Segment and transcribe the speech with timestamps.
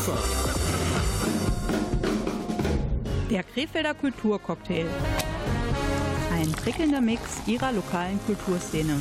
[0.00, 0.16] Ufer.
[3.30, 4.86] Der Krefelder Kulturcocktail.
[6.32, 8.98] Ein prickelnder Mix ihrer lokalen Kulturszene.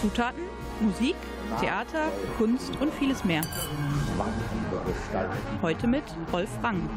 [0.00, 0.42] Zutaten,
[0.80, 1.16] Musik,
[1.60, 3.42] Theater, Kunst und vieles mehr.
[5.62, 6.88] Heute mit Rolf Rang.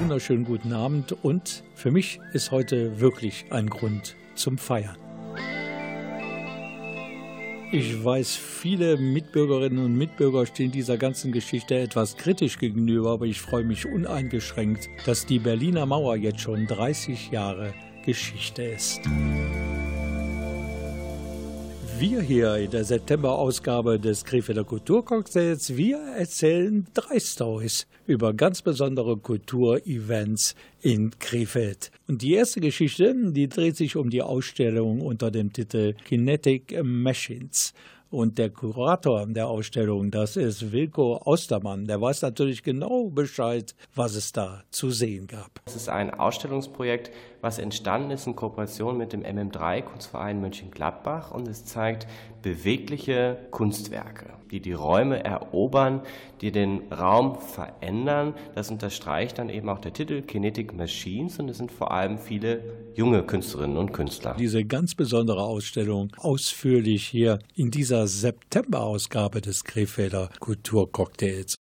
[0.00, 4.96] Wunderschönen guten Abend und für mich ist heute wirklich ein Grund zum Feiern.
[7.70, 13.42] Ich weiß, viele Mitbürgerinnen und Mitbürger stehen dieser ganzen Geschichte etwas kritisch gegenüber, aber ich
[13.42, 17.74] freue mich uneingeschränkt, dass die Berliner Mauer jetzt schon 30 Jahre
[18.06, 19.02] Geschichte ist.
[22.00, 29.16] Wir hier in der September-Ausgabe des Krefelder Kulturcocktails, wir erzählen drei Stories über ganz besondere
[29.16, 31.90] Kulturevents in Krefeld.
[32.06, 37.74] Und die erste Geschichte, die dreht sich um die Ausstellung unter dem Titel Kinetic Machines.
[38.10, 41.84] Und der Kurator der Ausstellung, das ist Wilko Ostermann.
[41.84, 45.60] Der weiß natürlich genau Bescheid, was es da zu sehen gab.
[45.66, 47.10] Es ist ein Ausstellungsprojekt,
[47.42, 52.06] was entstanden ist in Kooperation mit dem MM3 Kunstverein Mönchengladbach und es zeigt
[52.40, 56.02] bewegliche Kunstwerke, die die Räume erobern,
[56.40, 58.34] die den Raum verändern.
[58.54, 62.62] Das unterstreicht dann eben auch der Titel Kinetic Machines und es sind vor allem viele
[62.94, 64.36] junge Künstlerinnen und Künstler.
[64.38, 71.56] Diese ganz besondere Ausstellung ausführlich hier in dieser September-Ausgabe des Krefelder Kulturcocktails.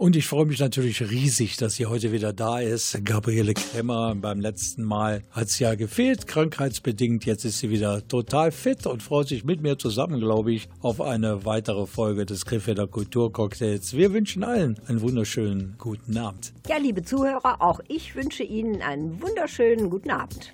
[0.00, 3.04] Und ich freue mich natürlich riesig, dass sie heute wieder da ist.
[3.04, 7.24] Gabriele Kremmer, beim letzten Mal hat sie ja gefehlt, krankheitsbedingt.
[7.24, 11.00] Jetzt ist sie wieder total fit und freut sich mit mir zusammen, glaube ich, auf
[11.00, 13.96] eine weitere Folge des Griffelder Kulturcocktails.
[13.96, 16.52] Wir wünschen allen einen wunderschönen guten Abend.
[16.68, 20.52] Ja, liebe Zuhörer, auch ich wünsche Ihnen einen wunderschönen guten Abend.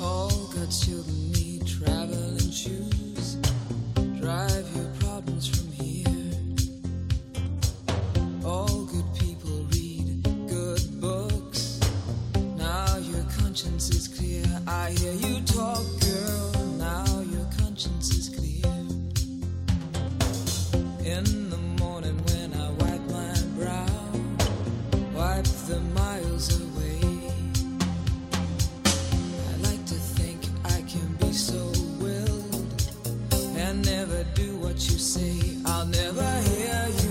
[0.00, 3.38] All good children need traveling shoes.
[4.20, 4.91] Drive your
[8.44, 11.78] All good people read good books.
[12.56, 14.44] Now your conscience is clear.
[14.66, 16.52] I hear you talk, girl.
[16.76, 18.74] Now your conscience is clear.
[21.04, 24.10] In the morning when I wipe my brow,
[25.14, 27.30] wipe the miles away.
[29.50, 31.62] I like to think I can be so
[32.00, 32.82] willed
[33.56, 35.58] and never do what you say.
[35.64, 37.01] I'll never hear you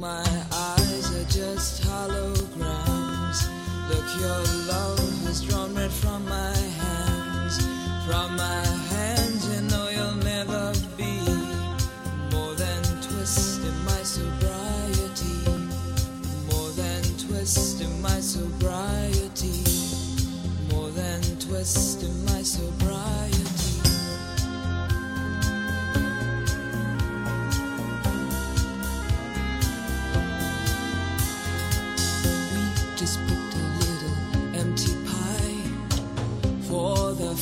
[0.00, 0.24] My
[1.28, 3.38] just holograms.
[3.90, 7.58] Look, your love has drawn red from my hands.
[8.06, 8.69] From my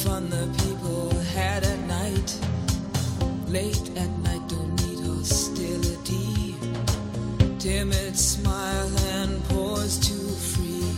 [0.08, 2.30] fun the people had at night.
[3.56, 6.54] Late at night, don't need hostility.
[7.58, 10.90] Timid smile and pause too free.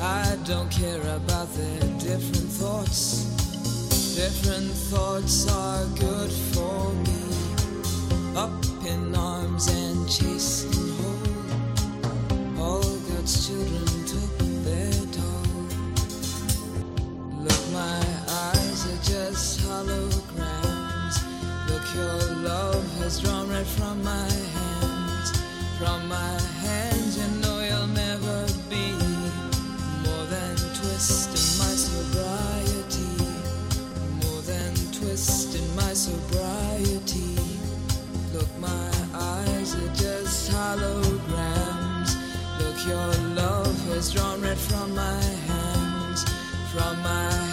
[0.00, 3.00] I don't care about their different thoughts.
[4.22, 7.22] Different thoughts are good for me.
[8.44, 8.60] Up
[8.92, 9.39] in arms
[19.30, 21.16] are just holograms.
[21.68, 25.30] Look, your love has drawn red from my hands.
[25.78, 28.92] From my hands, you know you'll never be
[30.04, 33.14] more than twist in my sobriety.
[34.24, 37.36] More than twist in my sobriety.
[38.34, 42.10] Look, my eyes are just holograms.
[42.58, 46.24] Look, your love has drawn red from my hands.
[46.72, 47.49] From my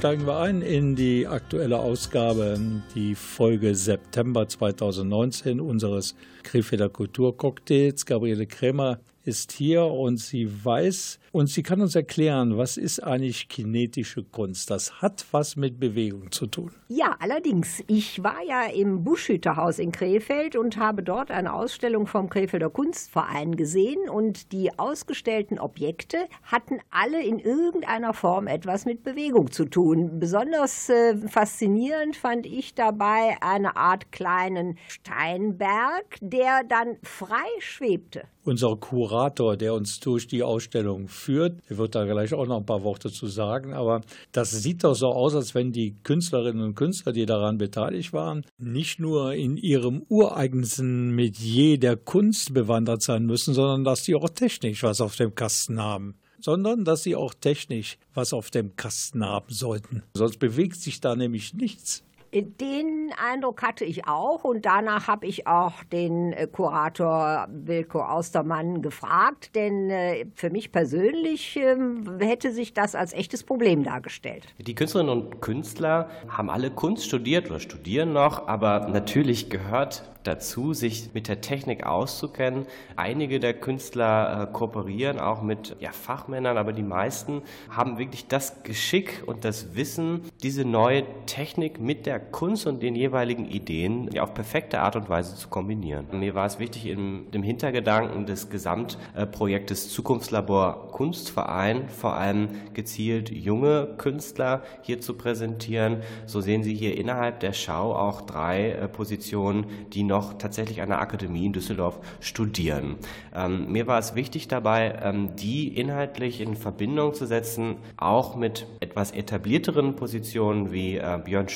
[0.00, 2.58] steigen wir ein in die aktuelle Ausgabe,
[2.94, 8.06] die Folge September 2019 unseres Krefelder Kulturcocktails.
[8.06, 13.48] Gabriele Krämer ist hier und sie weiß und sie kann uns erklären, was ist eigentlich
[13.48, 14.68] kinetische Kunst?
[14.70, 16.72] Das hat was mit Bewegung zu tun.
[16.88, 17.84] Ja, allerdings.
[17.86, 23.54] Ich war ja im Buschhütterhaus in Krefeld und habe dort eine Ausstellung vom Krefelder Kunstverein
[23.54, 30.18] gesehen und die ausgestellten Objekte hatten alle in irgendeiner Form etwas mit Bewegung zu tun.
[30.18, 38.76] Besonders äh, faszinierend fand ich dabei eine Art kleinen Steinberg, der dann frei schwebte unser
[38.76, 41.60] Kurator, der uns durch die Ausstellung führt.
[41.68, 43.72] Er wird da gleich auch noch ein paar Worte zu sagen.
[43.72, 44.00] Aber
[44.32, 48.44] das sieht doch so aus, als wenn die Künstlerinnen und Künstler, die daran beteiligt waren,
[48.58, 54.30] nicht nur in ihrem ureigensten Metier der Kunst bewandert sein müssen, sondern dass die auch
[54.30, 59.24] technisch was auf dem Kasten haben sondern dass sie auch technisch was auf dem Kasten
[59.24, 60.02] haben sollten.
[60.14, 62.02] Sonst bewegt sich da nämlich nichts.
[62.32, 68.82] Den Eindruck hatte ich auch und danach habe ich auch den äh, Kurator Wilko Austermann
[68.82, 74.46] gefragt, denn äh, für mich persönlich ähm, hätte sich das als echtes Problem dargestellt.
[74.58, 80.74] Die Künstlerinnen und Künstler haben alle Kunst studiert oder studieren noch, aber natürlich gehört dazu,
[80.74, 82.66] sich mit der Technik auszukennen.
[82.96, 88.62] Einige der Künstler äh, kooperieren auch mit ja, Fachmännern, aber die meisten haben wirklich das
[88.62, 94.34] Geschick und das Wissen, diese neue Technik mit der Kunst und den jeweiligen Ideen auf
[94.34, 96.06] perfekte Art und Weise zu kombinieren.
[96.12, 103.94] Mir war es wichtig, im dem Hintergedanken des Gesamtprojektes Zukunftslabor Kunstverein vor allem gezielt junge
[103.98, 106.02] Künstler hier zu präsentieren.
[106.26, 110.88] So sehen Sie hier innerhalb der Schau auch drei äh, Positionen, die noch tatsächlich an
[110.88, 112.96] der Akademie in Düsseldorf studieren.
[113.34, 118.66] Ähm, mir war es wichtig dabei, ähm, die inhaltlich in Verbindung zu setzen, auch mit
[118.80, 121.48] etwas etablierteren Positionen wie äh, Björn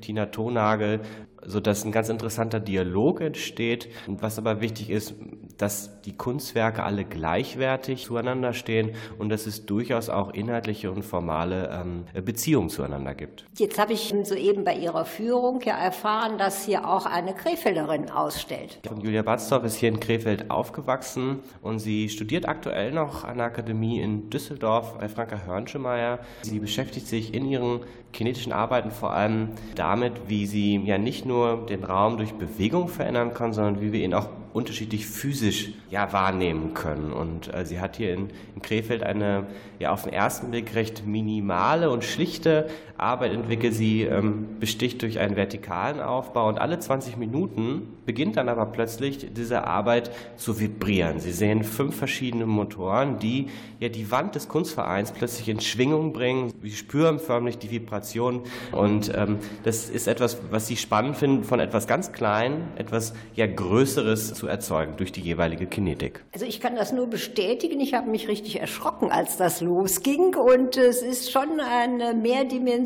[0.00, 1.00] Tina Tonagel,
[1.44, 3.88] sodass ein ganz interessanter Dialog entsteht.
[4.06, 5.14] Und was aber wichtig ist,
[5.58, 11.70] dass die Kunstwerke alle gleichwertig zueinander stehen und dass es durchaus auch inhaltliche und formale
[11.70, 13.44] ähm, Beziehungen zueinander gibt.
[13.56, 18.80] Jetzt habe ich soeben bei Ihrer Führung ja erfahren, dass hier auch eine Krefelderin ausstellt.
[19.02, 24.00] Julia Batzdorf ist hier in Krefeld aufgewachsen und sie studiert aktuell noch an der Akademie
[24.00, 26.20] in Düsseldorf bei Franka Hörnschemeyer.
[26.42, 27.80] Sie beschäftigt sich in ihren
[28.12, 33.34] kinetischen Arbeiten vor allem damit, wie sie ja nicht nur den Raum durch Bewegung verändern
[33.34, 34.28] kann, sondern wie wir ihn auch
[34.58, 37.12] unterschiedlich physisch ja, wahrnehmen können.
[37.12, 39.46] Und äh, sie hat hier in, in, Krefeld eine
[39.78, 43.74] ja, auf den ersten Blick recht minimale und schlichte Arbeit entwickelt.
[43.74, 49.32] Sie ähm, besticht durch einen vertikalen Aufbau und alle 20 Minuten beginnt dann aber plötzlich
[49.32, 51.20] diese Arbeit zu vibrieren.
[51.20, 53.46] Sie sehen fünf verschiedene Motoren, die
[53.80, 56.52] ja die Wand des Kunstvereins plötzlich in Schwingung bringen.
[56.62, 58.42] Sie spüren förmlich die Vibration
[58.72, 63.46] und ähm, das ist etwas, was Sie spannend finden, von etwas ganz Klein etwas ja
[63.46, 66.24] Größeres zu erzeugen durch die jeweilige Kinetik.
[66.32, 67.80] Also ich kann das nur bestätigen.
[67.80, 70.34] Ich habe mich richtig erschrocken, als das losging.
[70.34, 72.22] Und es ist schon ein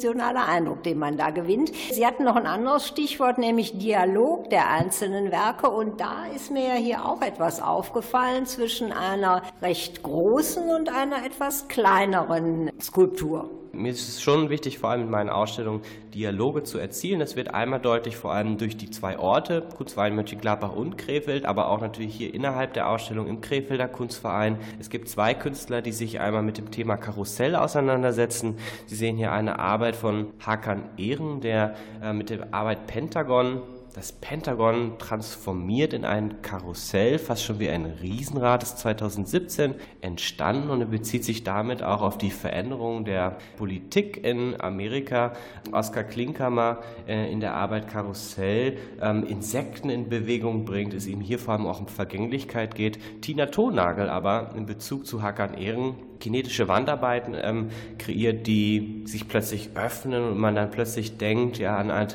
[0.03, 1.73] mehrdimensionaler Eindruck, den man da gewinnt.
[1.91, 5.71] Sie hatten noch ein anderes Stichwort, nämlich Dialog der einzelnen Werke.
[5.71, 11.25] Und da ist mir ja hier auch etwas aufgefallen zwischen einer recht großen und einer
[11.25, 13.62] etwas kleineren Skulptur.
[13.75, 15.81] Mir ist es schon wichtig, vor allem in meinen Ausstellungen
[16.13, 17.21] Dialoge zu erzielen.
[17.21, 21.69] Das wird einmal deutlich, vor allem durch die zwei Orte, Kurzweil, Mönchengladbach und Krefeld, aber
[21.69, 24.59] auch natürlich hier innerhalb der Ausstellung im Krefelder Kunstverein.
[24.79, 28.59] Es gibt zwei Künstler, die sich einmal mit dem Thema Karussell auseinandersetzen.
[28.87, 33.63] Sie sehen hier eine Arbeit von Hakan Ehren, der äh, mit der Arbeit Pentagon
[33.95, 40.91] das Pentagon transformiert in ein Karussell, fast schon wie ein Riesenrad, ist 2017 entstanden und
[40.91, 45.35] bezieht sich damit auch auf die Veränderung der Politik in Amerika.
[45.73, 51.39] Oskar Klinkhammer äh, in der Arbeit Karussell ähm, Insekten in Bewegung bringt, es ihm hier
[51.39, 52.99] vor allem auch um Vergänglichkeit geht.
[53.21, 59.71] Tina Tonagel aber in Bezug zu Hakan Ehren kinetische Wandarbeiten ähm, kreiert, die sich plötzlich
[59.75, 62.09] öffnen und man dann plötzlich denkt, ja, an eine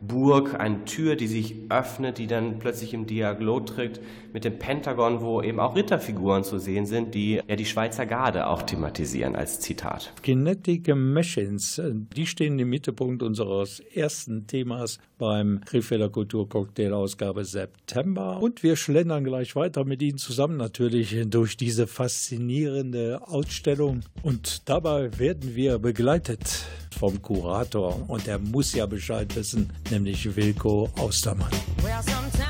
[0.00, 4.00] Burg, eine Tür, die sich öffnet, die dann plötzlich im Dialog tritt
[4.32, 8.46] mit dem Pentagon, wo eben auch Ritterfiguren zu sehen sind, die ja die Schweizer Garde
[8.46, 10.12] auch thematisieren als Zitat.
[10.22, 18.40] Kinetic Machines, die stehen im Mittelpunkt unseres ersten Themas beim Krefelder Kulturcocktail Ausgabe September.
[18.40, 24.00] Und wir schlendern gleich weiter mit Ihnen zusammen natürlich durch diese faszinierende Ausstellung.
[24.22, 26.64] Und dabei werden wir begleitet
[26.98, 31.50] vom Kurator und er muss ja Bescheid wissen, nämlich Wilko Austermann.
[31.82, 32.49] Well,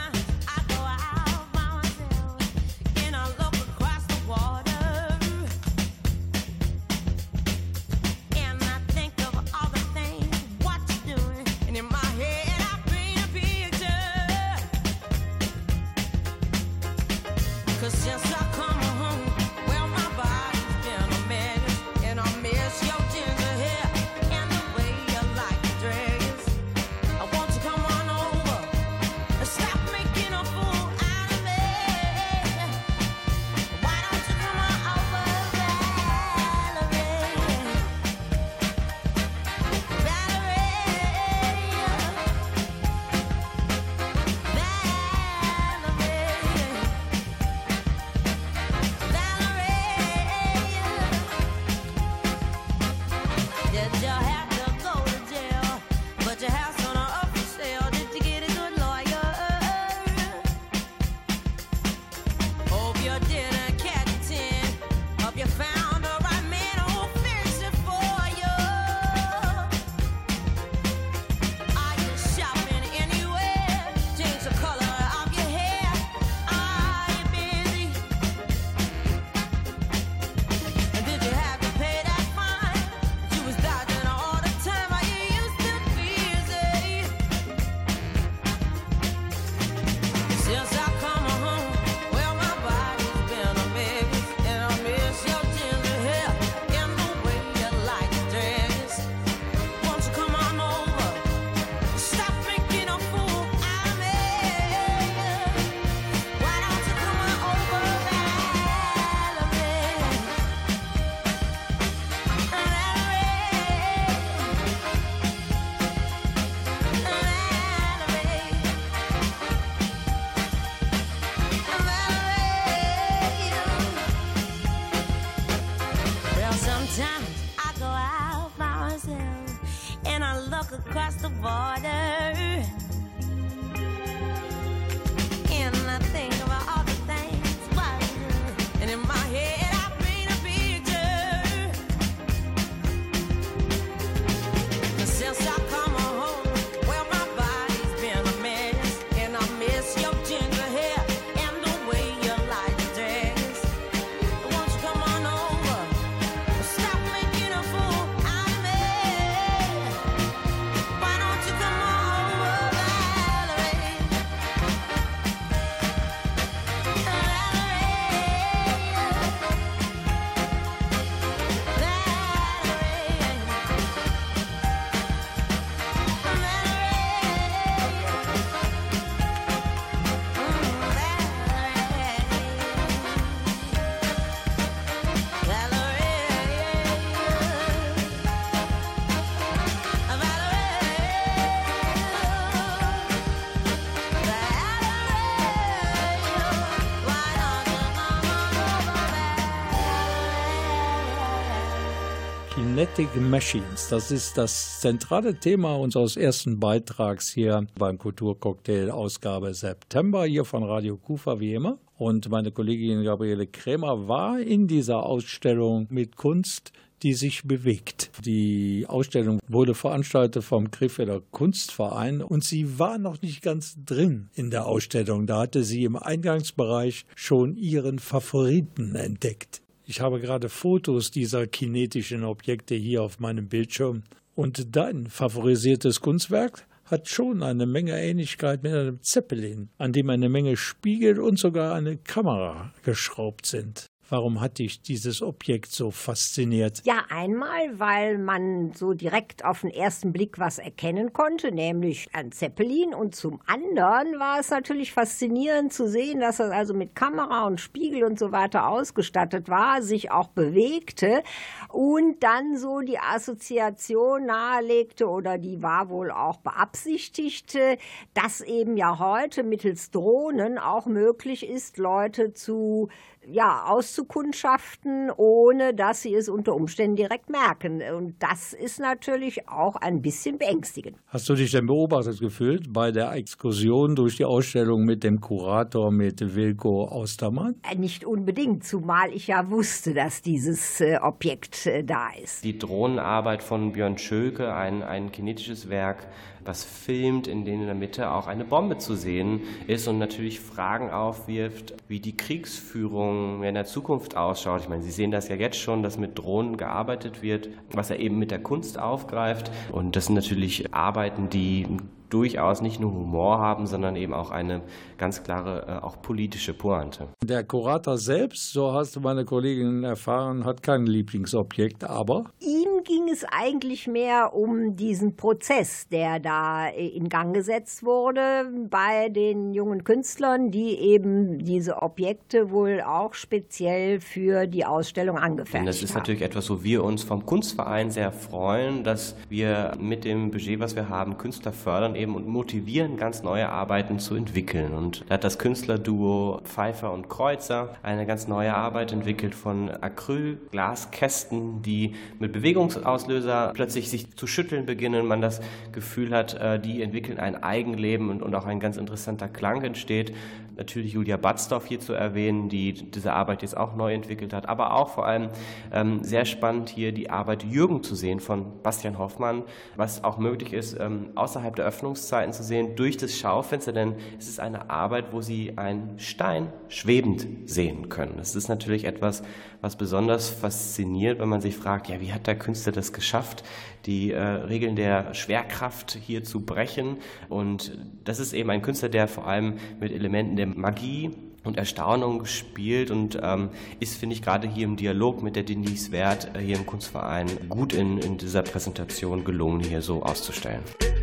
[202.81, 210.25] Kinetic Machines, das ist das zentrale Thema unseres ersten Beitrags hier beim Kulturcocktail Ausgabe September
[210.25, 211.79] hier von Radio Kufa wie immer.
[211.99, 216.73] Und meine Kollegin Gabriele Krämer war in dieser Ausstellung mit Kunst,
[217.03, 218.13] die sich bewegt.
[218.25, 224.51] Die Ausstellung wurde veranstaltet vom Krefelder Kunstverein und sie war noch nicht ganz drin in
[224.51, 225.27] der Ausstellung.
[225.27, 229.61] Da hatte sie im Eingangsbereich schon ihren Favoriten entdeckt.
[229.91, 234.05] Ich habe gerade Fotos dieser kinetischen Objekte hier auf meinem Bildschirm.
[234.37, 240.29] Und dein favorisiertes Kunstwerk hat schon eine Menge Ähnlichkeit mit einem Zeppelin, an dem eine
[240.29, 243.87] Menge Spiegel und sogar eine Kamera geschraubt sind.
[244.11, 246.83] Warum hat dich dieses Objekt so fasziniert?
[246.83, 252.33] Ja, einmal, weil man so direkt auf den ersten Blick was erkennen konnte, nämlich ein
[252.33, 252.93] Zeppelin.
[252.93, 257.61] Und zum anderen war es natürlich faszinierend zu sehen, dass das also mit Kamera und
[257.61, 261.23] Spiegel und so weiter ausgestattet war, sich auch bewegte
[261.69, 267.79] und dann so die Assoziation nahelegte oder die war wohl auch beabsichtigte,
[268.15, 272.89] dass eben ja heute mittels Drohnen auch möglich ist, Leute zu
[273.27, 277.83] ja, auszukundschaften, ohne dass sie es unter Umständen direkt merken.
[277.95, 280.97] Und das ist natürlich auch ein bisschen beängstigend.
[281.09, 285.91] Hast du dich denn beobachtet gefühlt bei der Exkursion durch die Ausstellung mit dem Kurator,
[285.91, 287.57] mit Wilko Austermann?
[287.71, 292.45] Äh, Nicht unbedingt, zumal ich ja wusste, dass dieses äh, Objekt äh, da ist.
[292.45, 296.07] Die Drohnenarbeit von Björn Schölke, ein, ein kinetisches Werk,
[296.45, 300.41] was filmt, in dem in der Mitte auch eine Bombe zu sehen ist und natürlich
[300.41, 304.63] Fragen aufwirft, wie die Kriegsführung in der Zukunft ausschaut.
[304.63, 307.99] Ich meine, Sie sehen das ja jetzt schon, dass mit Drohnen gearbeitet wird, was er
[307.99, 309.51] eben mit der Kunst aufgreift.
[309.73, 311.67] Und das sind natürlich Arbeiten, die
[312.11, 314.63] durchaus nicht nur Humor haben, sondern eben auch eine
[314.99, 317.09] ganz klare, äh, auch politische Pointe.
[317.25, 323.09] Der Kurator selbst, so hast du meine Kollegin erfahren, hat kein Lieblingsobjekt, aber Ihm ging
[323.11, 329.53] es eigentlich mehr um diesen Prozess, der da äh, in Gang gesetzt wurde bei den
[329.53, 335.91] jungen Künstlern, die eben diese Objekte wohl auch speziell für die Ausstellung angefertigt das ist
[335.91, 336.01] haben.
[336.01, 340.75] natürlich etwas, wo wir uns vom Kunstverein sehr freuen, dass wir mit dem Budget, was
[340.75, 344.73] wir haben, Künstler fördern eben und motivieren, ganz neue Arbeiten zu entwickeln.
[344.73, 351.63] Und da hat das Künstlerduo Pfeiffer und Kreuzer eine ganz neue Arbeit entwickelt von Acrylglaskästen,
[351.63, 355.07] die mit Bewegungsauslöser plötzlich sich zu schütteln beginnen.
[355.07, 355.41] Man das
[355.73, 360.13] Gefühl hat, äh, die entwickeln ein Eigenleben und, und auch ein ganz interessanter Klang entsteht.
[360.61, 364.75] Natürlich Julia Batzdorf hier zu erwähnen, die diese Arbeit jetzt auch neu entwickelt hat, aber
[364.75, 365.31] auch vor allem
[365.73, 369.45] ähm, sehr spannend hier die Arbeit Jürgen zu sehen von Bastian Hoffmann,
[369.77, 374.29] was auch möglich ist, ähm, außerhalb der Öffnungszeiten zu sehen, durch das Schaufenster, denn es
[374.29, 378.19] ist eine Arbeit, wo Sie einen Stein schwebend sehen können.
[378.19, 379.23] Das ist natürlich etwas,
[379.61, 383.45] was besonders fasziniert, wenn man sich fragt, ja, wie hat der Künstler das geschafft,
[383.87, 386.97] die äh, Regeln der Schwerkraft hier zu brechen?
[387.29, 391.11] Und das ist eben ein Künstler, der vor allem mit Elementen der Magie
[391.45, 393.51] und Erstaunung spielt und ähm,
[393.81, 397.29] ist, finde ich, gerade hier im Dialog mit der Denise Wert äh, hier im Kunstverein
[397.49, 400.63] gut in, in dieser Präsentation gelungen, hier so auszustellen.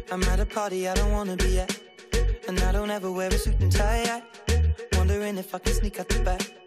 [0.09, 1.81] I'm at a party I don't wanna be at.
[2.47, 4.23] And I don't ever wear a suit and tie yet.
[4.97, 6.66] Wondering if I can sneak out the back.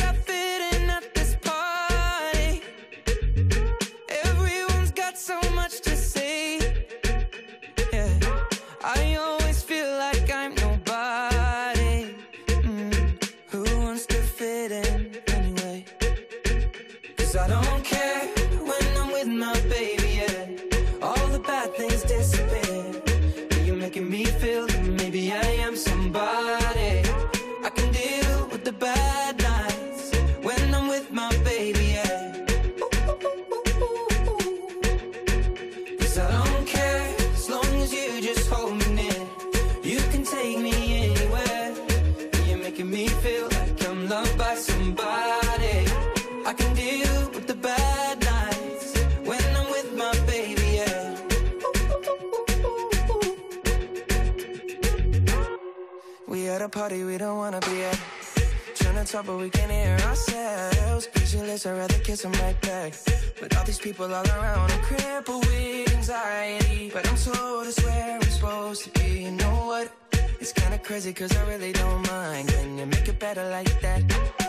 [59.11, 61.05] talk, but we can't hear ourselves.
[61.05, 62.93] Speechless, I'd rather kiss them right back.
[63.39, 66.89] But all these people all around, I'm crippled with anxiety.
[66.93, 69.23] But I'm told it's where I'm supposed to be.
[69.23, 69.91] You know what?
[70.39, 72.47] It's kinda crazy, cause I really don't mind.
[72.49, 74.40] Can you make it better like that?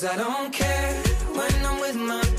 [0.00, 0.94] Cause I don't care
[1.34, 2.29] when I'm with my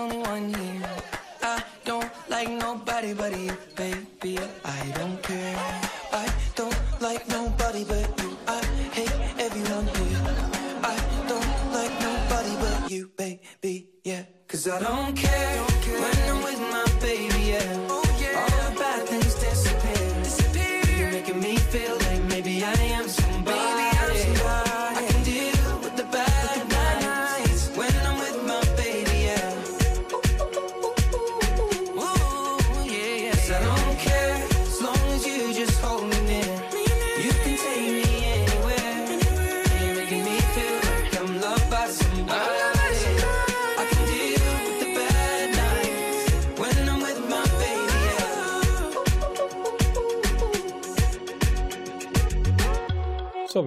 [0.00, 0.82] only one here.
[1.42, 3.52] I don't like nobody but you,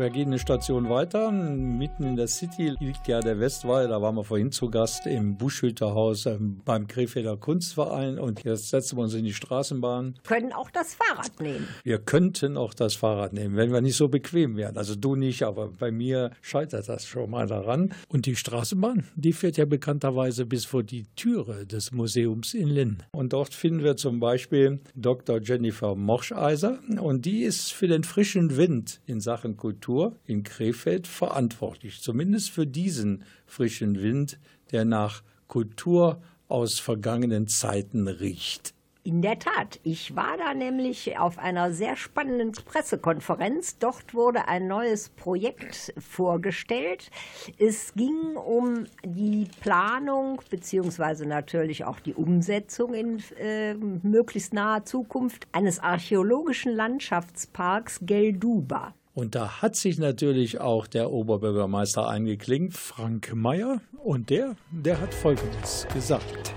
[0.03, 1.31] wir gehen eine Station weiter.
[1.31, 3.87] Mitten in der City liegt ja der Westwall.
[3.87, 8.19] Da waren wir vorhin zu Gast im Buschhütterhaus ähm, beim Krefelder Kunstverein.
[8.19, 10.15] Und jetzt setzen wir uns in die Straßenbahn.
[10.23, 11.69] Können auch das Fahrrad nehmen.
[11.85, 14.75] Wir könnten auch das Fahrrad nehmen, wenn wir nicht so bequem wären.
[14.75, 17.93] Also du nicht, aber bei mir scheitert das schon mal daran.
[18.09, 22.97] Und die Straßenbahn, die fährt ja bekannterweise bis vor die Türe des Museums in Linn.
[23.13, 25.39] Und dort finden wir zum Beispiel Dr.
[25.39, 26.79] Jennifer Morscheiser.
[26.99, 29.92] Und die ist für den frischen Wind in Sachen Kultur
[30.25, 32.01] in Krefeld verantwortlich.
[32.01, 34.39] Zumindest für diesen frischen Wind,
[34.71, 38.73] der nach Kultur aus vergangenen Zeiten riecht.
[39.05, 43.77] In der Tat, ich war da nämlich auf einer sehr spannenden Pressekonferenz.
[43.77, 47.11] Dort wurde ein neues Projekt vorgestellt.
[47.59, 55.47] Es ging um die Planung beziehungsweise natürlich auch die Umsetzung in äh, möglichst naher Zukunft
[55.51, 58.93] eines archäologischen Landschaftsparks Gelduba.
[59.13, 65.13] Und da hat sich natürlich auch der Oberbürgermeister eingeklinkt, Frank Mayer, und der, der hat
[65.13, 66.55] Folgendes gesagt.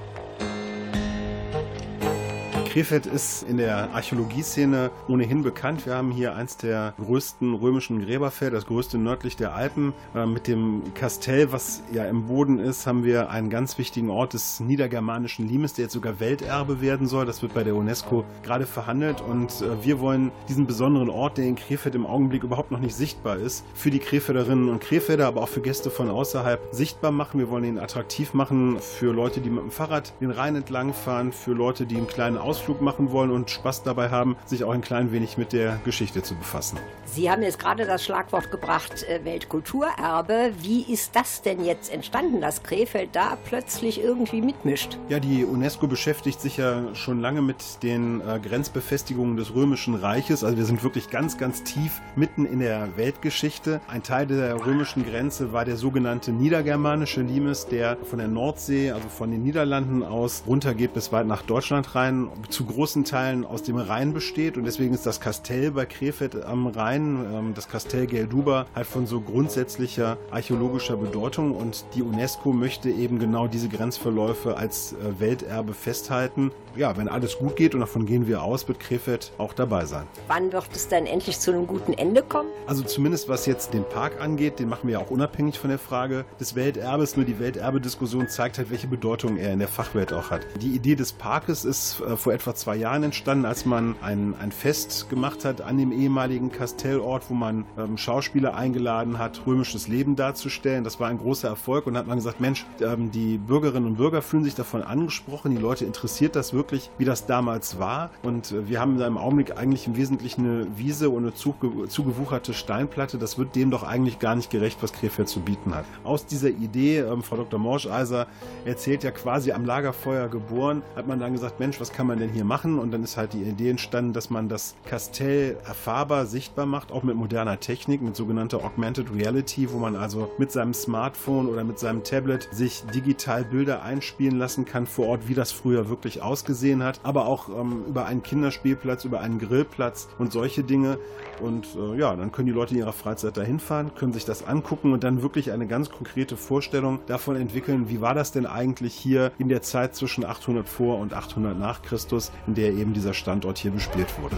[2.77, 5.87] Krefeld ist in der Archäologieszene ohnehin bekannt.
[5.87, 9.95] Wir haben hier eins der größten römischen Gräberfelder, das größte nördlich der Alpen.
[10.15, 14.35] Äh, Mit dem Kastell, was ja im Boden ist, haben wir einen ganz wichtigen Ort
[14.35, 17.25] des niedergermanischen Limes, der jetzt sogar Welterbe werden soll.
[17.25, 21.47] Das wird bei der UNESCO gerade verhandelt und äh, wir wollen diesen besonderen Ort, der
[21.47, 25.41] in Krefeld im Augenblick überhaupt noch nicht sichtbar ist, für die Krefelderinnen und Krefelder, aber
[25.45, 27.41] auch für Gäste von außerhalb sichtbar machen.
[27.41, 31.33] Wir wollen ihn attraktiv machen für Leute, die mit dem Fahrrad den Rhein entlang fahren,
[31.33, 34.81] für Leute, die einen kleinen Ausflug machen wollen und Spaß dabei haben, sich auch ein
[34.81, 36.79] klein wenig mit der Geschichte zu befassen.
[37.05, 40.53] Sie haben jetzt gerade das Schlagwort gebracht, äh, Weltkulturerbe.
[40.61, 44.99] Wie ist das denn jetzt entstanden, dass Krefeld da plötzlich irgendwie mitmischt?
[45.09, 50.45] Ja, die UNESCO beschäftigt sich ja schon lange mit den äh, Grenzbefestigungen des Römischen Reiches.
[50.45, 53.81] Also wir sind wirklich ganz, ganz tief mitten in der Weltgeschichte.
[53.89, 59.09] Ein Teil der römischen Grenze war der sogenannte niedergermanische Limes, der von der Nordsee, also
[59.09, 63.77] von den Niederlanden aus, runtergeht bis weit nach Deutschland rein, zu großen Teilen aus dem
[63.77, 68.65] Rhein besteht und deswegen ist das Kastell bei Krefeld am Rhein, ähm, das Kastell Gelduba,
[68.75, 74.95] halt von so grundsätzlicher archäologischer Bedeutung und die UNESCO möchte eben genau diese Grenzverläufe als
[74.95, 76.51] äh, Welterbe festhalten.
[76.77, 80.07] Ja, wenn alles gut geht und davon gehen wir aus, wird Krefeld auch dabei sein.
[80.29, 82.49] Wann wird es dann endlich zu einem guten Ende kommen?
[82.67, 85.79] Also zumindest was jetzt den Park angeht, den machen wir ja auch unabhängig von der
[85.79, 87.17] Frage des Welterbes.
[87.17, 90.47] Nur die Welterbediskussion zeigt halt, welche Bedeutung er in der Fachwelt auch hat.
[90.63, 94.53] Die Idee des Parkes ist äh, vor etwa zwei Jahren entstanden, als man ein, ein
[94.53, 100.17] Fest gemacht hat an dem ehemaligen Kastellort, wo man ähm, Schauspieler eingeladen hat, römisches Leben
[100.17, 100.85] darzustellen.
[100.85, 104.23] Das war ein großer Erfolg und hat man gesagt, Mensch, ähm, die Bürgerinnen und Bürger
[104.23, 108.11] fühlen sich davon angesprochen, die Leute interessiert das wirklich, wie das damals war.
[108.23, 111.89] Und äh, wir haben da im Augenblick eigentlich im Wesentlichen eine Wiese und eine zuge
[111.89, 113.19] zugewucherte Steinplatte.
[113.19, 115.85] Das wird dem doch eigentlich gar nicht gerecht, was Krefeld zu bieten hat.
[116.05, 117.59] Aus dieser Idee, ähm, Frau Dr.
[117.59, 118.27] Morscheiser
[118.65, 122.26] erzählt ja quasi am Lagerfeuer geboren, hat man dann gesagt, Mensch, was kann man denn
[122.29, 122.79] hier machen?
[122.79, 127.03] Und dann ist halt die Idee entstanden, dass man das Kastell erfahrbar sichtbar macht, auch
[127.03, 131.79] mit moderner Technik, mit sogenannter Augmented Reality, wo man also mit seinem Smartphone oder mit
[131.79, 136.83] seinem Tablet sich digital Bilder einspielen lassen kann vor Ort, wie das früher wirklich ausgesehen
[136.83, 140.99] hat, aber auch ähm, über einen Kinderspielplatz, über einen Grillplatz und solche Dinge.
[141.41, 144.47] Und äh, ja, dann können die Leute in ihrer Freizeit dahin fahren, können sich das
[144.47, 148.95] angucken und dann wirklich eine ganz konkrete Vorstellung davon entwickeln, wie war das denn eigentlich
[148.95, 152.16] hier in der Zeit zwischen 800 vor und 800 nach Christus,
[152.47, 154.37] in der eben dieser Standort hier bespielt wurde.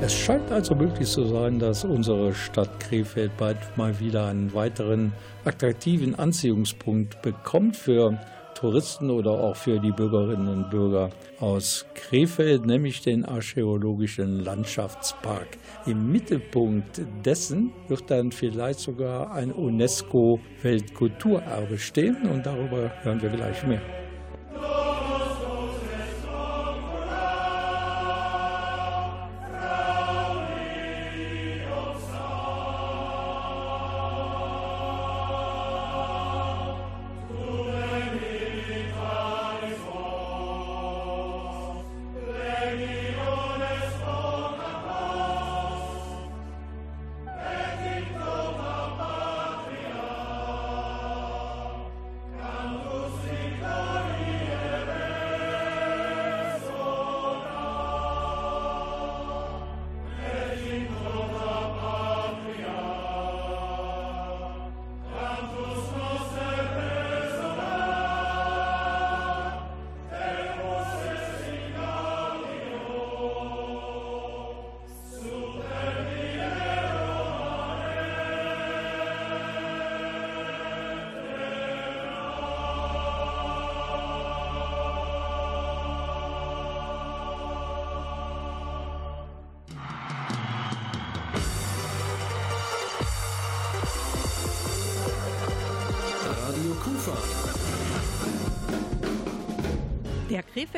[0.00, 5.12] Es scheint also möglich zu sein, dass unsere Stadt Krefeld bald mal wieder einen weiteren
[5.44, 8.18] attraktiven Anziehungspunkt bekommt für
[8.62, 15.46] Touristen oder auch für die Bürgerinnen und Bürger aus Krefeld, nämlich den archäologischen Landschaftspark.
[15.86, 23.64] Im Mittelpunkt dessen wird dann vielleicht sogar ein UNESCO-Weltkulturerbe stehen und darüber hören wir gleich
[23.66, 24.01] mehr.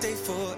[0.00, 0.49] stay for.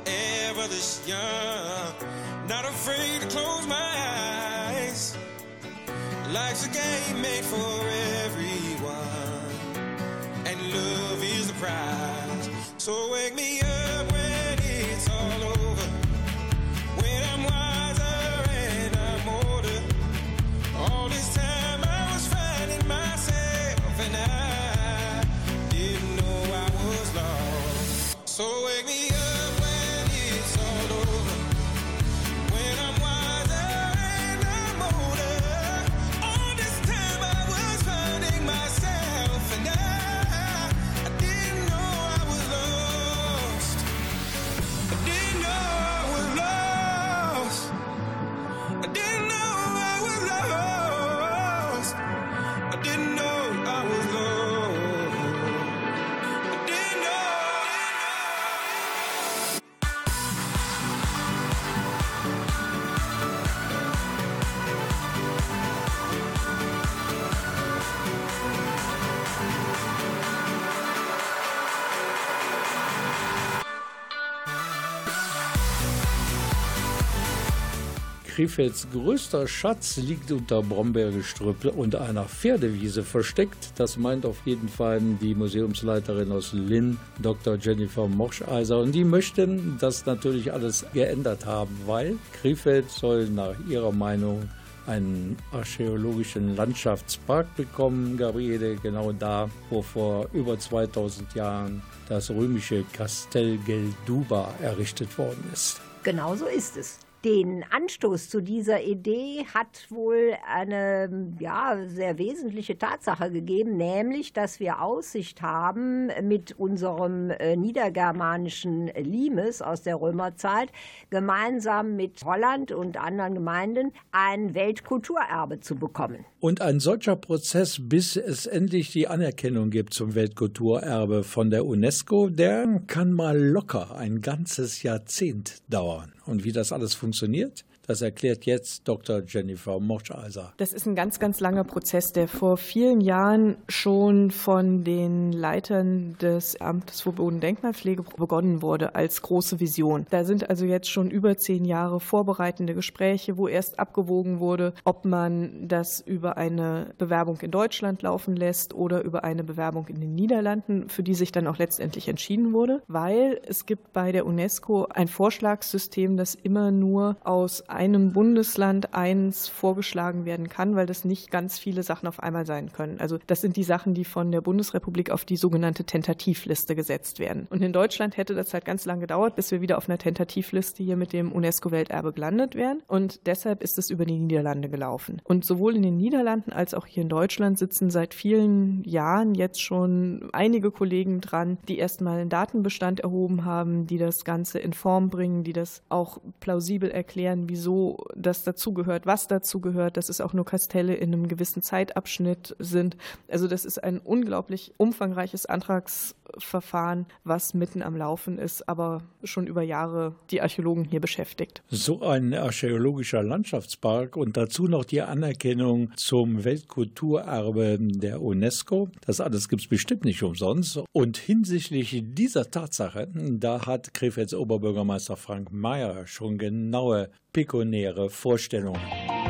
[78.34, 83.72] Krefelds größter Schatz liegt unter Brombeergestrüpp und einer Pferdewiese versteckt.
[83.76, 87.56] Das meint auf jeden Fall die Museumsleiterin aus Linn, Dr.
[87.56, 88.78] Jennifer Morscheiser.
[88.78, 94.48] Und die möchten das natürlich alles geändert haben, weil Krefeld soll nach ihrer Meinung
[94.86, 103.58] einen archäologischen Landschaftspark bekommen, Gabriele, genau da, wo vor über 2000 Jahren das römische Castel
[103.58, 105.82] Gelduba errichtet worden ist.
[106.02, 107.01] Genau so ist es.
[107.24, 114.58] Den Anstoß zu dieser Idee hat wohl eine ja, sehr wesentliche Tatsache gegeben, nämlich, dass
[114.58, 120.72] wir Aussicht haben mit unserem äh, niedergermanischen Limes aus der Römerzeit,
[121.10, 126.24] gemeinsam mit Holland und anderen Gemeinden ein Weltkulturerbe zu bekommen.
[126.40, 132.30] Und ein solcher Prozess, bis es endlich die Anerkennung gibt zum Weltkulturerbe von der UNESCO,
[132.30, 136.12] der kann mal locker ein ganzes Jahrzehnt dauern.
[136.26, 139.22] Und wie das alles funktioniert, das erklärt jetzt Dr.
[139.26, 140.52] Jennifer Moscheiser.
[140.56, 146.16] Das ist ein ganz, ganz langer Prozess, der vor vielen Jahren schon von den Leitern
[146.20, 150.06] des Amtes für Bodendenkmalpflege begonnen wurde als große Vision.
[150.10, 155.04] Da sind also jetzt schon über zehn Jahre vorbereitende Gespräche, wo erst abgewogen wurde, ob
[155.04, 160.14] man das über eine Bewerbung in Deutschland laufen lässt oder über eine Bewerbung in den
[160.14, 164.86] Niederlanden, für die sich dann auch letztendlich entschieden wurde, weil es gibt bei der UNESCO
[164.86, 171.30] ein Vorschlagssystem, das immer nur aus einem Bundesland eins vorgeschlagen werden kann, weil das nicht
[171.30, 173.00] ganz viele Sachen auf einmal sein können.
[173.00, 177.46] Also das sind die Sachen, die von der Bundesrepublik auf die sogenannte Tentativliste gesetzt werden.
[177.50, 180.82] Und in Deutschland hätte das halt ganz lange gedauert, bis wir wieder auf einer Tentativliste
[180.82, 182.82] hier mit dem UNESCO-Welterbe gelandet wären.
[182.86, 185.20] Und deshalb ist es über die Niederlande gelaufen.
[185.24, 189.62] Und sowohl in den Niederlanden als auch hier in Deutschland sitzen seit vielen Jahren jetzt
[189.62, 195.08] schon einige Kollegen dran, die erstmal einen Datenbestand erhoben haben, die das Ganze in Form
[195.08, 200.32] bringen, die das auch plausibel erklären, wie wieso das dazugehört, was dazugehört, dass es auch
[200.32, 202.96] nur Kastelle in einem gewissen Zeitabschnitt sind.
[203.28, 209.62] Also das ist ein unglaublich umfangreiches Antragsverfahren, was mitten am Laufen ist, aber schon über
[209.62, 211.62] Jahre die Archäologen hier beschäftigt.
[211.68, 218.88] So ein archäologischer Landschaftspark und dazu noch die Anerkennung zum Weltkulturerbe der UNESCO.
[219.06, 220.80] Das alles gibt es bestimmt nicht umsonst.
[220.90, 229.21] Und hinsichtlich dieser Tatsache, da hat Krefelds Oberbürgermeister Frank Mayer schon genaue pekunäre Vorstellungen.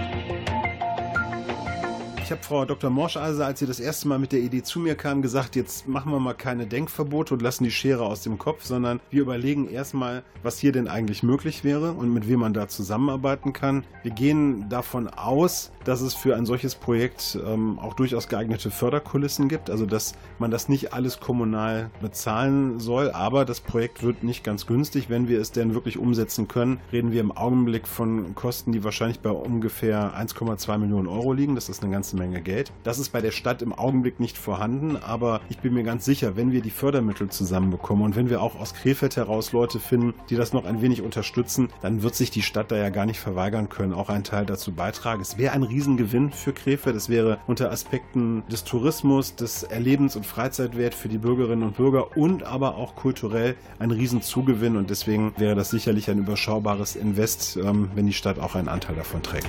[2.32, 2.88] Habe Frau Dr.
[2.88, 6.10] Morscheiser, als sie das erste Mal mit der Idee zu mir kam, gesagt, jetzt machen
[6.10, 10.22] wir mal keine Denkverbote und lassen die Schere aus dem Kopf, sondern wir überlegen erstmal,
[10.42, 13.84] was hier denn eigentlich möglich wäre und mit wem man da zusammenarbeiten kann.
[14.02, 19.48] Wir gehen davon aus, dass es für ein solches Projekt ähm, auch durchaus geeignete Förderkulissen
[19.48, 24.42] gibt, also dass man das nicht alles kommunal bezahlen soll, aber das Projekt wird nicht
[24.42, 25.10] ganz günstig.
[25.10, 29.20] Wenn wir es denn wirklich umsetzen können, reden wir im Augenblick von Kosten, die wahrscheinlich
[29.20, 31.56] bei ungefähr 1,2 Millionen Euro liegen.
[31.56, 32.21] Das ist eine ganze Menge.
[32.22, 32.72] Menge Geld.
[32.84, 36.36] Das ist bei der Stadt im Augenblick nicht vorhanden, aber ich bin mir ganz sicher,
[36.36, 40.36] wenn wir die Fördermittel zusammenbekommen und wenn wir auch aus Krefeld heraus Leute finden, die
[40.36, 43.68] das noch ein wenig unterstützen, dann wird sich die Stadt da ja gar nicht verweigern
[43.68, 45.20] können, auch einen Teil dazu beitragen.
[45.20, 46.94] Es wäre ein Riesengewinn für Krefeld.
[46.94, 52.16] Es wäre unter Aspekten des Tourismus, des Erlebens- und Freizeitwert für die Bürgerinnen und Bürger
[52.16, 57.90] und aber auch kulturell ein Riesenzugewinn und deswegen wäre das sicherlich ein überschaubares Invest, ähm,
[57.96, 59.48] wenn die Stadt auch einen Anteil davon trägt.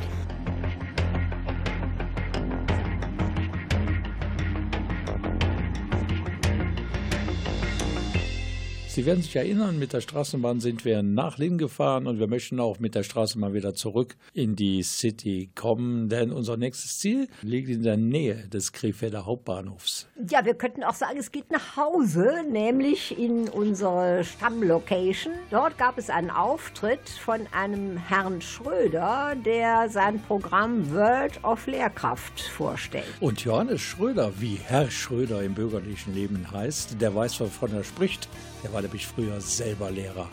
[8.93, 12.59] Sie werden sich erinnern, mit der Straßenbahn sind wir nach Linn gefahren und wir möchten
[12.59, 17.69] auch mit der Straßenbahn wieder zurück in die City kommen, denn unser nächstes Ziel liegt
[17.69, 20.07] in der Nähe des Krefelder Hauptbahnhofs.
[20.29, 25.33] Ja, wir könnten auch sagen, es geht nach Hause, nämlich in unsere Stammlocation.
[25.49, 32.41] Dort gab es einen Auftritt von einem Herrn Schröder, der sein Programm World of Lehrkraft
[32.41, 33.07] vorstellt.
[33.21, 38.29] Und Johannes Schröder, wie Herr Schröder im bürgerlichen Leben heißt, der weiß, wovon er spricht.
[38.63, 40.29] Der war nämlich früher selber Lehrer.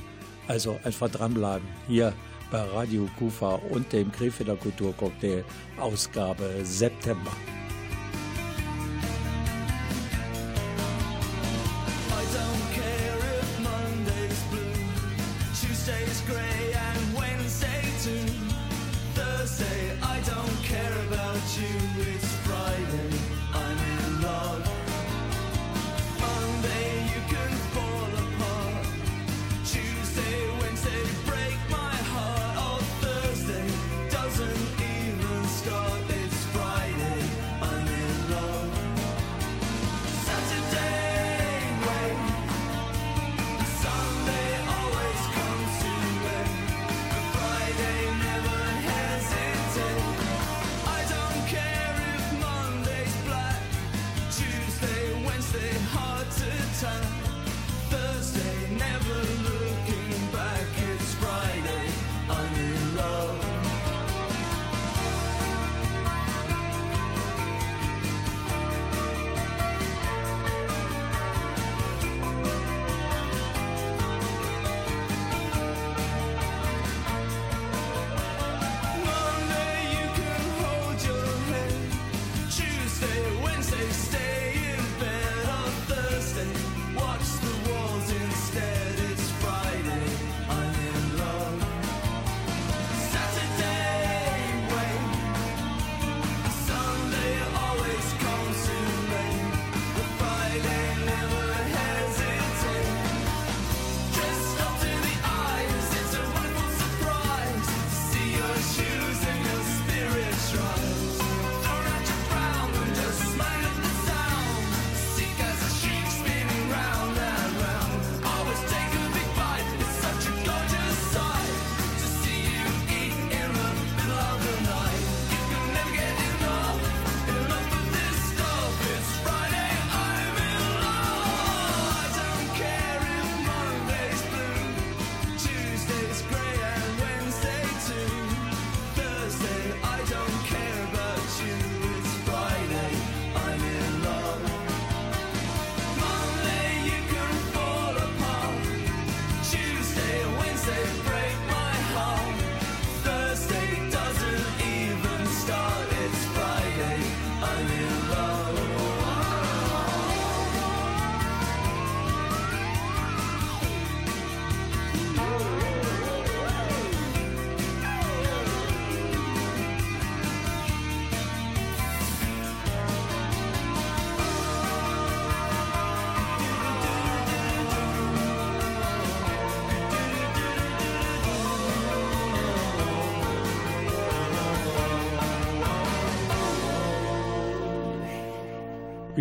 [0.46, 1.66] Also einfach dranbleiben.
[1.88, 2.12] Hier
[2.50, 5.44] bei Radio Kufa und dem Krefelder Kulturcocktail
[5.78, 7.32] Ausgabe September.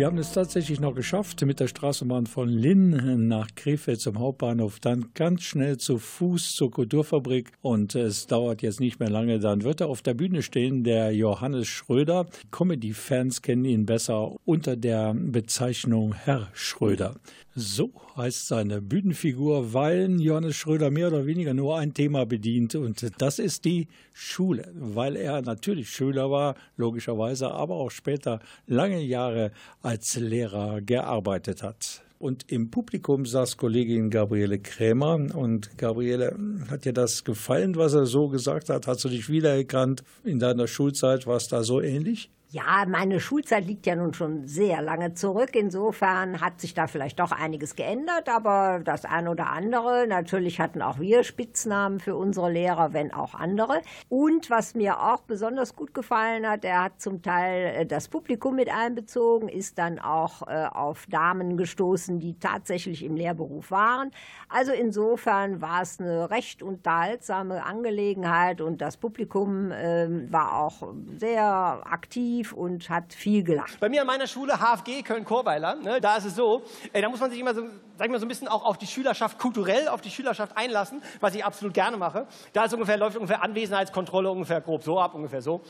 [0.00, 4.80] Wir haben es tatsächlich noch geschafft, mit der Straßenbahn von Linn nach Krefeld zum Hauptbahnhof,
[4.80, 9.62] dann ganz schnell zu Fuß zur Kulturfabrik und es dauert jetzt nicht mehr lange, dann
[9.62, 12.24] wird er auf der Bühne stehen, der Johannes Schröder.
[12.50, 17.16] Comedy-Fans kennen ihn besser unter der Bezeichnung Herr Schröder.
[17.56, 23.04] So heißt seine Bühnenfigur, weil Johannes Schröder mehr oder weniger nur ein Thema bedient und
[23.20, 28.38] das ist die Schule, weil er natürlich Schüler war, logischerweise, aber auch später
[28.68, 29.50] lange Jahre
[29.82, 32.04] als Lehrer gearbeitet hat.
[32.20, 35.14] Und im Publikum saß Kollegin Gabriele Krämer.
[35.34, 36.36] Und Gabriele,
[36.70, 38.86] hat dir das gefallen, was er so gesagt hat?
[38.86, 41.26] Hast du dich wiedererkannt in deiner Schulzeit?
[41.26, 42.30] War es da so ähnlich?
[42.52, 45.54] Ja, meine Schulzeit liegt ja nun schon sehr lange zurück.
[45.54, 50.08] Insofern hat sich da vielleicht doch einiges geändert, aber das eine oder andere.
[50.08, 53.82] Natürlich hatten auch wir Spitznamen für unsere Lehrer, wenn auch andere.
[54.08, 58.56] Und was mir auch besonders gut gefallen hat, er hat zum Teil äh, das Publikum
[58.56, 64.10] mit einbezogen, ist dann auch äh, auf Damen gestoßen, die tatsächlich im Lehrberuf waren.
[64.48, 71.46] Also insofern war es eine recht unterhaltsame Angelegenheit und das Publikum äh, war auch sehr
[71.84, 73.78] aktiv und hat viel gelacht.
[73.80, 76.62] Bei mir an meiner Schule HFG Köln-Chorweiler, ne, da ist es so,
[76.92, 77.62] äh, da muss man sich immer so,
[77.96, 81.02] sag ich mal, so ein bisschen auch auf die Schülerschaft kulturell, auf die Schülerschaft einlassen,
[81.20, 82.26] was ich absolut gerne mache.
[82.52, 85.60] Da ist ungefähr, läuft ungefähr Anwesenheitskontrolle ungefähr grob so ab, ungefähr so.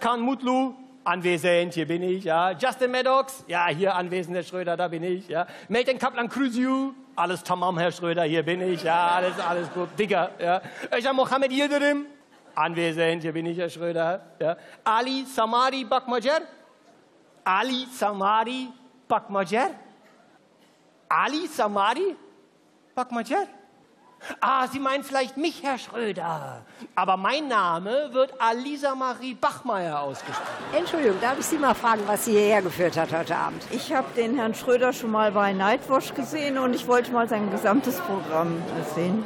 [0.00, 0.74] Khan Mutlu,
[1.06, 2.50] anwesend, hier bin ich, ja.
[2.52, 5.46] Justin Maddox, ja, hier anwesend, Herr Schröder, da bin ich, ja.
[5.68, 10.30] Melton Kaplan Krüsiu, alles tamam, Herr Schröder, hier bin ich, ja, alles, alles gut, Digger,
[10.40, 10.60] ja.
[10.92, 12.06] Öcher Mohammed Yildirim,
[12.56, 14.56] anwesend, hier bin ich, Herr Schröder, ja.
[14.84, 16.40] Ali Samari Bakmajer,
[17.44, 18.68] Ali Samari
[19.06, 19.70] Bakmajer,
[21.08, 22.16] Ali Samari
[22.94, 23.46] Bakmajer.
[24.40, 26.62] Ah, Sie meinen vielleicht mich, Herr Schröder.
[26.94, 30.46] Aber mein Name wird Alisa Marie Bachmeier ausgesprochen.
[30.76, 33.62] Entschuldigung, darf ich Sie mal fragen, was Sie hierher geführt hat heute Abend?
[33.70, 37.50] Ich habe den Herrn Schröder schon mal bei Nightwash gesehen und ich wollte mal sein
[37.50, 38.62] gesamtes Programm
[38.94, 39.24] sehen.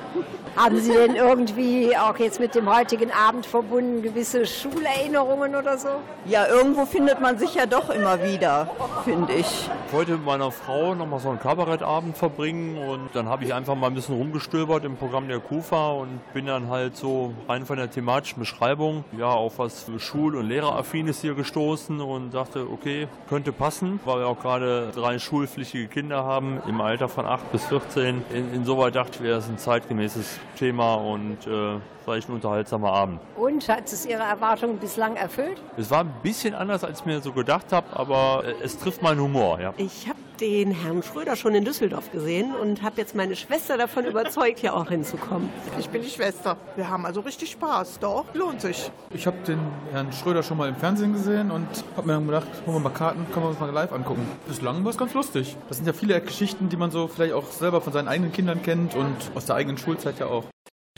[0.57, 5.88] Haben Sie denn irgendwie auch jetzt mit dem heutigen Abend verbunden gewisse Schulerinnerungen oder so?
[6.26, 8.68] Ja, irgendwo findet man sich ja doch immer wieder,
[9.05, 9.70] finde ich.
[9.86, 13.55] Ich wollte mit meiner Frau noch mal so einen Kabarettabend verbringen und dann habe ich
[13.55, 17.66] einfach mal ein bisschen rumgestöbert im Programm der KUFA und bin dann halt so rein
[17.66, 23.09] von der thematischen Beschreibung ja auf was Schul- und Lehreraffines hier gestoßen und dachte, okay,
[23.28, 27.64] könnte passen, weil wir auch gerade drei schulpflichtige Kinder haben im Alter von 8 bis
[27.66, 28.22] 14.
[28.33, 33.20] In, insoweit dachte ich, wäre es ein zeitgemäßes Thema und äh, vielleicht ein unterhaltsamer Abend.
[33.37, 35.61] Und hat es Ihre Erwartungen bislang erfüllt?
[35.76, 39.03] Es war ein bisschen anders, als ich mir so gedacht habe, aber äh, es trifft
[39.03, 39.74] meinen Humor, ja.
[39.76, 44.07] Ich habe den Herrn Schröder schon in Düsseldorf gesehen und habe jetzt meine Schwester davon
[44.07, 45.51] überzeugt, hier auch hinzukommen.
[45.78, 46.57] Ich bin die Schwester.
[46.76, 47.99] Wir haben also richtig Spaß.
[48.01, 48.91] Doch, lohnt sich.
[49.12, 49.59] Ich habe den
[49.93, 51.66] Herrn Schröder schon mal im Fernsehen gesehen und
[51.97, 54.26] habe mir dann gedacht, holen wir mal Karten, können wir uns mal live angucken.
[54.49, 55.57] Bislang war es ganz lustig.
[55.68, 58.62] Das sind ja viele Geschichten, die man so vielleicht auch selber von seinen eigenen Kindern
[58.62, 60.45] kennt und aus der eigenen Schulzeit ja auch.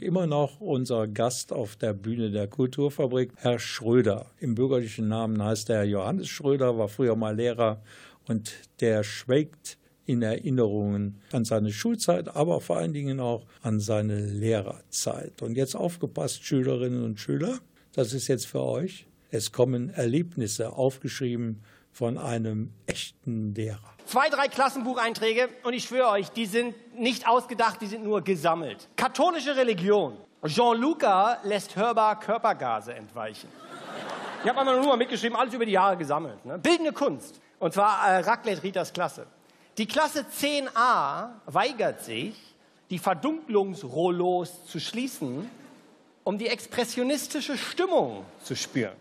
[0.01, 4.26] Immer noch unser Gast auf der Bühne der Kulturfabrik, Herr Schröder.
[4.40, 7.82] Im bürgerlichen Namen heißt er Johannes Schröder, war früher mal Lehrer
[8.29, 14.27] und der schwelgt in Erinnerungen an seine Schulzeit, aber vor allen Dingen auch an seine
[14.27, 15.43] Lehrerzeit.
[15.43, 17.59] Und jetzt aufgepasst, Schülerinnen und Schüler,
[17.93, 19.07] das ist jetzt für euch.
[19.31, 21.62] Es kommen Erlebnisse aufgeschrieben
[21.93, 23.81] von einem echten Lehrer.
[24.07, 28.89] Zwei, drei Klassenbucheinträge und ich schwöre euch, die sind nicht ausgedacht, die sind nur gesammelt.
[28.97, 30.16] Katholische Religion.
[30.45, 33.49] Jean-Luca lässt hörbar Körpergase entweichen.
[34.43, 36.45] Ich habe einmal nur mal mitgeschrieben, alles über die Jahre gesammelt.
[36.45, 36.59] Ne?
[36.59, 37.41] Bildende Kunst.
[37.63, 39.25] Und zwar äh, Raclette Ritas Klasse.
[39.79, 42.35] Die Klasse 10a weigert sich,
[42.91, 45.49] die Verdunklungsrollos zu schließen,
[46.25, 48.97] um die expressionistische Stimmung zu spüren.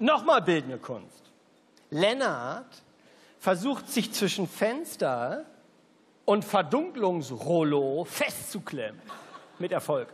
[0.00, 1.22] Nochmal bildende Kunst.
[1.90, 2.82] Lennart
[3.38, 5.44] versucht sich zwischen Fenster
[6.24, 9.00] und Verdunklungsrollo festzuklemmen.
[9.60, 10.08] Mit Erfolg.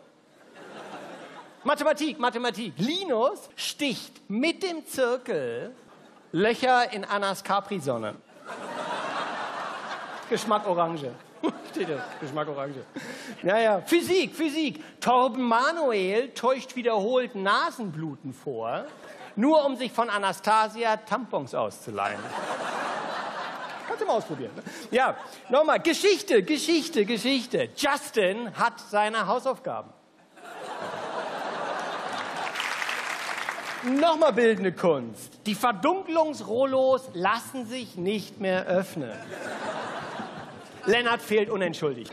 [1.65, 2.75] Mathematik, Mathematik.
[2.77, 5.75] Linus sticht mit dem Zirkel
[6.33, 8.15] Löcher in Annas Capri-Sonne.
[10.29, 11.11] Geschmack Orange.
[11.71, 12.03] Steht das?
[12.21, 12.85] Geschmack Orange.
[13.43, 15.01] Naja, Physik, Physik.
[15.01, 18.85] Torben Manuel täuscht wiederholt Nasenbluten vor,
[19.35, 22.21] nur um sich von Anastasia Tampons auszuleihen.
[23.89, 24.53] Kannst du mal ausprobieren.
[24.55, 24.63] Ne?
[24.93, 25.17] Ja,
[25.49, 25.81] nochmal.
[25.81, 27.71] Geschichte, Geschichte, Geschichte.
[27.75, 29.91] Justin hat seine Hausaufgaben.
[33.83, 35.41] Nochmal bildende Kunst.
[35.47, 39.13] Die Verdunklungsrollos lassen sich nicht mehr öffnen.
[40.85, 42.13] Lennart fehlt unentschuldigt.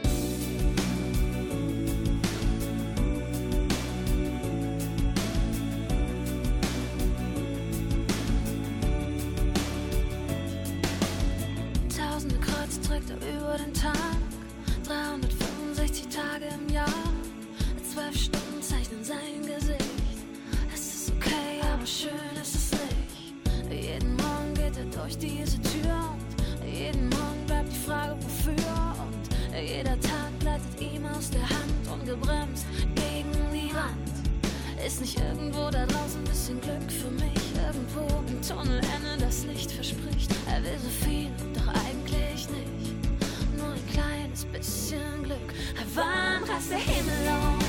[25.08, 28.54] Durch diese Tür und jeden Morgen bleibt die Frage, wofür.
[29.00, 34.86] Und jeder Tag gleitet ihm aus der Hand ungebremst gegen die Wand.
[34.86, 37.42] Ist nicht irgendwo da draußen ein bisschen Glück für mich?
[37.56, 40.30] Irgendwo im Tunnelende das Licht verspricht.
[40.46, 43.58] Er will so viel, doch eigentlich nicht.
[43.58, 45.54] Nur ein kleines bisschen Glück.
[45.96, 47.67] Wann reißt der Himmel auf?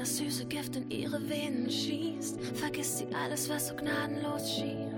[0.00, 4.94] Das süße Gift in ihre Venen schießt, vergisst sie alles, was so gnadenlos schien.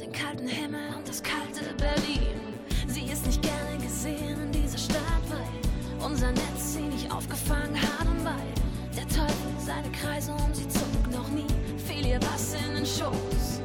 [0.00, 2.40] Den kalten Himmel und das kalte Berlin.
[2.86, 8.06] Sie ist nicht gerne gesehen in dieser Stadt, weil unser Netz sie nicht aufgefangen hat
[8.06, 8.54] und weil
[8.96, 11.12] der Teufel seine Kreise um sie zog.
[11.12, 11.52] Noch nie
[11.86, 13.60] fiel ihr was in den Schoß.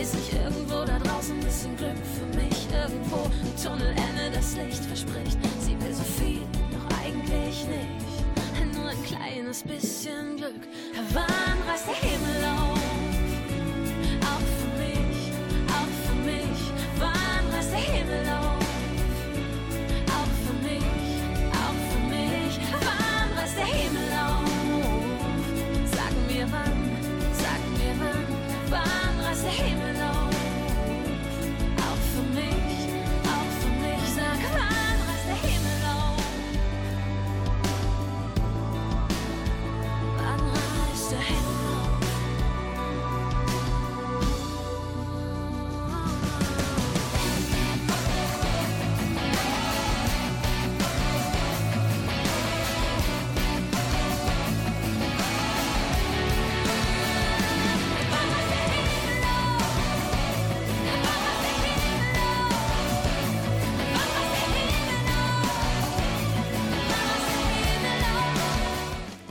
[0.00, 2.68] Ist nicht irgendwo da draußen ein bisschen Glück für mich?
[2.72, 5.38] Irgendwo ein Tunnelende, das Licht verspricht.
[5.58, 8.07] Sie will so viel, doch eigentlich nicht.
[9.08, 10.60] Kleines bisschen Glück.
[11.14, 11.24] Wann
[11.66, 12.78] reißt der Himmel auf?
[14.20, 14.57] Auch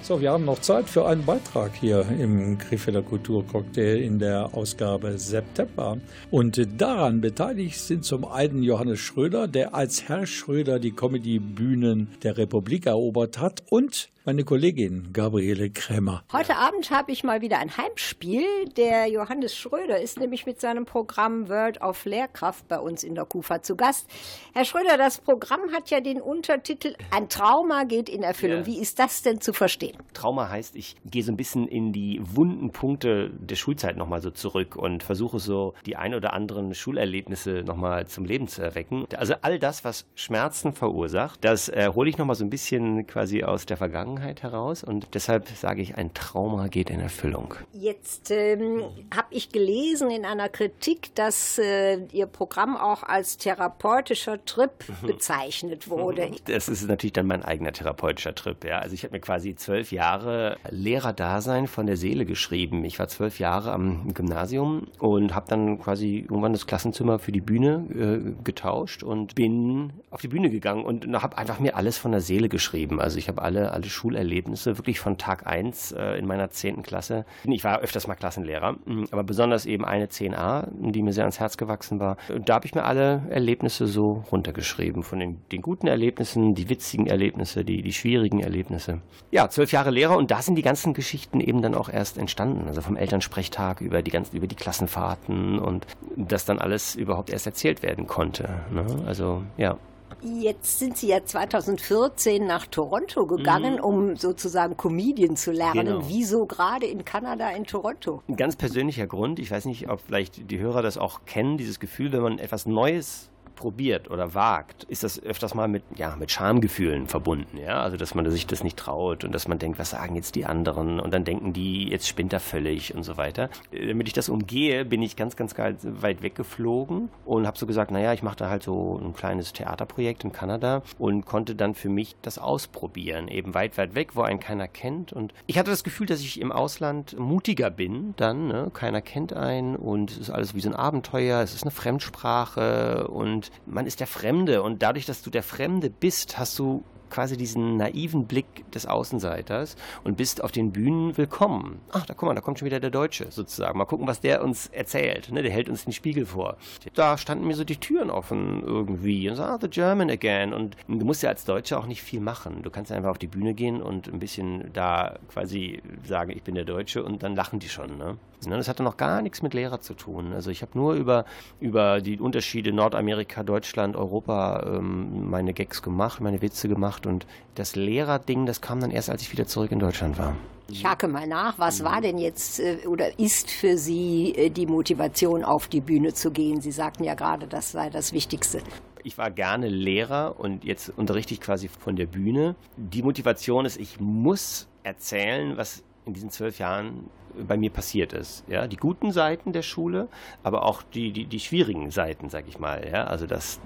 [0.08, 5.18] So, wir haben noch Zeit für einen Beitrag hier im Krefelder Kulturcocktail in der Ausgabe
[5.18, 5.98] September.
[6.32, 12.38] Und daran beteiligt sind zum einen Johannes Schröder, der als Herr Schröder die Comedy-Bühnen der
[12.38, 16.22] Republik erobert hat, und meine Kollegin Gabriele Krämer.
[16.34, 18.44] Heute Abend habe ich mal wieder ein Heimspiel.
[18.76, 23.24] Der Johannes Schröder ist nämlich mit seinem Programm World of Lehrkraft bei uns in der
[23.24, 24.06] KUFA zu Gast.
[24.54, 28.60] Herr Schröder, das Programm hat ja den Untertitel Ein Trauma geht in Erfüllung.
[28.60, 28.66] Ja.
[28.66, 29.96] Wie ist das denn zu verstehen?
[30.14, 34.32] Trauma heißt, ich gehe so ein bisschen in die wunden Punkte der Schulzeit nochmal so
[34.32, 39.06] zurück und versuche so die ein oder anderen Schulerlebnisse nochmal zum Leben zu erwecken.
[39.16, 43.46] Also all das, was Schmerzen verursacht, das äh, hole ich nochmal so ein bisschen quasi
[43.46, 47.56] aus der Vergangenheit heraus und deshalb sage ich, ein Trauma geht in Erfüllung.
[47.74, 48.84] Jetzt ähm,
[49.16, 55.90] habe ich gelesen in einer Kritik, dass äh, Ihr Programm auch als therapeutischer Trip bezeichnet
[55.90, 56.32] wurde.
[56.46, 58.64] Das ist natürlich dann mein eigener therapeutischer Trip.
[58.64, 58.80] Ja.
[58.80, 62.84] Also ich habe mir quasi zwölf Jahre Lehrerdasein von der Seele geschrieben.
[62.86, 67.42] Ich war zwölf Jahre am Gymnasium und habe dann quasi irgendwann das Klassenzimmer für die
[67.42, 72.12] Bühne äh, getauscht und bin auf die Bühne gegangen und habe einfach mir alles von
[72.12, 73.00] der Seele geschrieben.
[73.00, 77.26] Also ich habe alle, alle Schulerlebnisse wirklich von Tag 1 äh, in meiner zehnten Klasse.
[77.44, 81.40] Ich war öfters mal Klassenlehrer, mh, aber besonders eben eine 10a, die mir sehr ans
[81.40, 82.18] Herz gewachsen war.
[82.46, 85.04] Da habe ich mir alle Erlebnisse so runtergeschrieben.
[85.04, 89.02] Von den, den guten Erlebnissen, die witzigen Erlebnisse, die, die schwierigen Erlebnisse.
[89.32, 92.68] Ja, zwölf Jahre Lehrer und da sind die ganzen Geschichten eben dann auch erst entstanden.
[92.68, 95.86] Also vom Elternsprechtag über die ganzen, über die Klassenfahrten und
[96.16, 98.62] das dann alles überhaupt erst erzählt werden konnte.
[98.72, 98.86] Ne?
[99.06, 99.78] Also ja.
[100.22, 103.84] Jetzt sind Sie ja 2014 nach Toronto gegangen, Mhm.
[103.84, 105.86] um sozusagen Comedian zu lernen.
[105.86, 106.02] Genau.
[106.08, 108.22] Wieso gerade in Kanada, in Toronto?
[108.28, 111.80] Ein ganz persönlicher Grund, ich weiß nicht, ob vielleicht die Hörer das auch kennen, dieses
[111.80, 116.32] Gefühl, wenn man etwas Neues probiert oder wagt, ist das öfters mal mit, ja, mit
[116.32, 119.90] Schamgefühlen verbunden, ja, also dass man sich das nicht traut und dass man denkt, was
[119.90, 123.50] sagen jetzt die anderen und dann denken die, jetzt spinnt er völlig und so weiter.
[123.72, 127.92] Äh, Damit ich das umgehe, bin ich ganz, ganz weit weggeflogen und habe so gesagt,
[127.92, 131.90] naja, ich mache da halt so ein kleines Theaterprojekt in Kanada und konnte dann für
[131.90, 135.84] mich das ausprobieren, eben weit, weit weg, wo einen keiner kennt und ich hatte das
[135.84, 138.72] Gefühl, dass ich im Ausland mutiger bin dann, ne?
[138.74, 143.08] keiner kennt einen und es ist alles wie so ein Abenteuer, es ist eine Fremdsprache
[143.08, 147.38] und man ist der Fremde und dadurch, dass du der Fremde bist, hast du quasi
[147.38, 151.80] diesen naiven Blick des Außenseiters und bist auf den Bühnen willkommen.
[151.92, 153.78] Ach, da guck mal, da kommt schon wieder der Deutsche sozusagen.
[153.78, 155.32] Mal gucken, was der uns erzählt.
[155.32, 155.42] Ne?
[155.42, 156.58] Der hält uns den Spiegel vor.
[156.94, 160.54] Da standen mir so die Türen offen irgendwie und so, ah, the German again.
[160.54, 162.62] Und du musst ja als Deutscher auch nicht viel machen.
[162.64, 166.56] Du kannst einfach auf die Bühne gehen und ein bisschen da quasi sagen, ich bin
[166.56, 167.98] der Deutsche und dann lachen die schon.
[167.98, 168.18] Ne?
[168.46, 170.34] Das hatte noch gar nichts mit Lehrer zu tun.
[170.34, 171.26] Also ich habe nur über,
[171.60, 177.26] über die Unterschiede Nordamerika, Deutschland, Europa ähm, meine Gags gemacht, meine Witze gemacht und
[177.56, 180.36] das Lehrerding, das kam dann erst, als ich wieder zurück in Deutschland war.
[180.70, 184.68] Ich hake mal nach, was war denn jetzt äh, oder ist für Sie äh, die
[184.68, 186.62] Motivation, auf die Bühne zu gehen?
[186.62, 188.62] Sie sagten ja gerade, das sei das Wichtigste.
[189.04, 192.56] Ich war gerne Lehrer und jetzt unterrichte ich quasi von der Bühne.
[192.76, 197.10] Die Motivation ist, ich muss erzählen, was in diesen zwölf Jahren
[197.48, 198.44] bei mir passiert ist.
[198.48, 200.08] Ja, die guten Seiten der Schule,
[200.44, 202.88] aber auch die, die, die schwierigen Seiten, sag ich mal.
[202.92, 203.60] Ja, also das,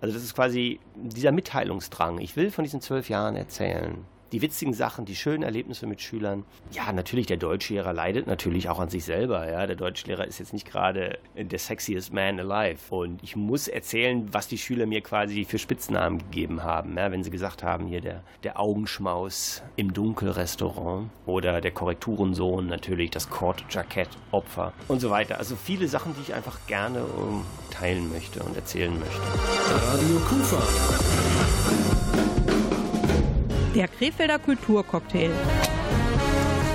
[0.00, 2.18] also das ist quasi dieser Mitteilungsdrang.
[2.18, 4.04] Ich will von diesen zwölf Jahren erzählen.
[4.32, 6.44] Die witzigen Sachen, die schönen Erlebnisse mit Schülern.
[6.72, 9.50] Ja, natürlich, der Deutschlehrer leidet natürlich auch an sich selber.
[9.50, 12.94] Ja, der Deutschlehrer ist jetzt nicht gerade der sexiest man alive.
[12.94, 16.96] Und ich muss erzählen, was die Schüler mir quasi für Spitznamen gegeben haben.
[16.96, 23.10] Ja, wenn sie gesagt haben, hier der, der Augenschmaus im Dunkelrestaurant oder der Korrekturensohn, natürlich
[23.10, 25.38] das Kord-Jackett-Opfer und so weiter.
[25.38, 29.20] Also viele Sachen, die ich einfach gerne um, teilen möchte und erzählen möchte.
[29.92, 31.99] Radio Kufa.
[33.74, 35.30] Der Krefelder Kulturcocktail.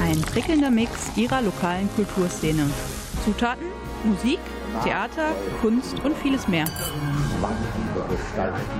[0.01, 2.69] Ein prickelnder Mix ihrer lokalen Kulturszene.
[3.25, 3.65] Zutaten,
[4.05, 4.39] Musik,
[4.81, 6.65] Theater, Kunst und vieles mehr.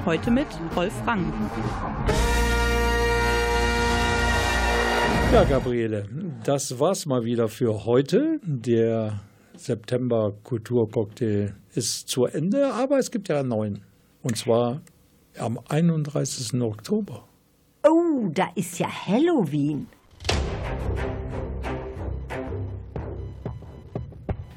[0.06, 0.48] Heute mit
[0.78, 1.26] Rolf Rang.
[5.34, 6.08] Ja, Gabriele,
[6.46, 8.40] das war's mal wieder für heute.
[8.44, 9.20] Der
[9.58, 13.82] September Kulturcocktail ist zu Ende, aber es gibt ja einen neuen.
[14.22, 14.80] Und zwar
[15.38, 16.62] am 31.
[16.62, 17.26] Oktober.
[17.88, 19.88] Oh, da ist ja Halloween.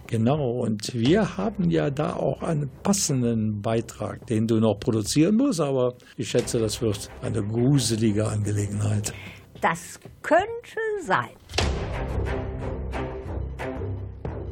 [0.07, 5.61] Genau, und wir haben ja da auch einen passenden Beitrag, den du noch produzieren musst,
[5.61, 9.13] aber ich schätze, das wird eine gruselige Angelegenheit.
[9.61, 11.37] Das könnte sein.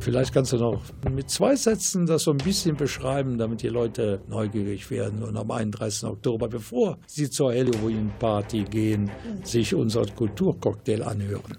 [0.06, 4.20] Vielleicht kannst du noch mit zwei Sätzen das so ein bisschen beschreiben, damit die Leute
[4.28, 6.08] neugierig werden und am 31.
[6.08, 9.10] Oktober, bevor sie zur Halloween-Party gehen,
[9.42, 11.58] sich unseren Kulturcocktail anhören.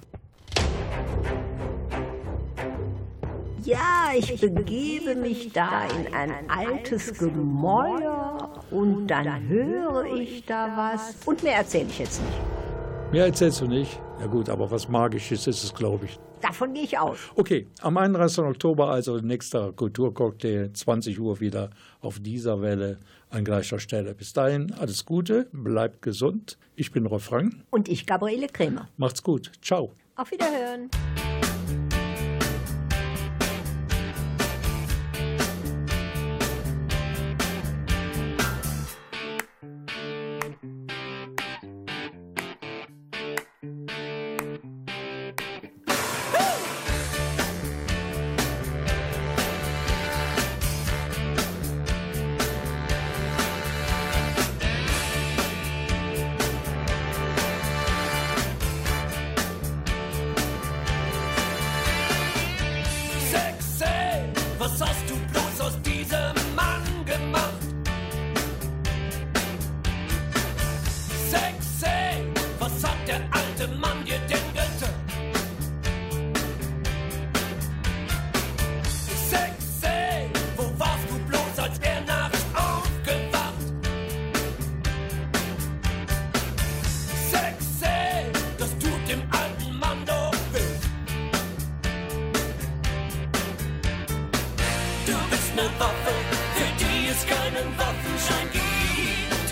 [3.65, 11.17] Ja, ich begebe mich da in ein altes Gemäuer und dann höre ich da was.
[11.25, 13.11] Und mehr erzähle ich jetzt nicht.
[13.11, 13.99] Mehr erzählst du nicht?
[14.21, 16.17] Ja gut, aber was Magisches ist es, glaube ich.
[16.41, 17.17] Davon gehe ich aus.
[17.35, 18.39] Okay, am 31.
[18.39, 21.69] Oktober, also nächster Kulturcocktail, 20 Uhr wieder
[22.01, 22.97] auf dieser Welle
[23.29, 24.13] an gleicher Stelle.
[24.13, 26.57] Bis dahin, alles Gute, bleibt gesund.
[26.75, 27.63] Ich bin Rolf Rang.
[27.69, 28.87] Und ich, Gabriele Krämer.
[28.97, 29.51] Macht's gut.
[29.61, 29.91] Ciao.
[30.15, 30.89] Auf Wiederhören.
[95.79, 96.13] Waffe,
[96.55, 99.49] für die es keinen Waffenschein gibt.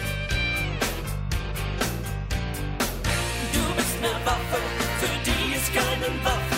[3.53, 4.59] Du bist ne Waffe,
[4.99, 6.54] für die es keinen Waffenschein gibt.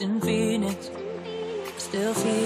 [0.00, 0.90] In Phoenix.
[1.78, 2.45] Still feel